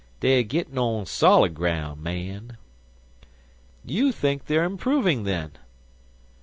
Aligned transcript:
Dey 0.19 0.39
er 0.39 0.43
gittin' 0.43 0.79
on 0.79 1.05
solid 1.05 1.53
groun', 1.53 2.01
mon." 2.01 2.57
"You 3.85 4.11
think 4.11 4.45
they 4.47 4.57
are 4.57 4.63
improving, 4.63 5.25
then?" 5.25 5.59